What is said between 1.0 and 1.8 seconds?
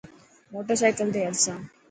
تي هلسان.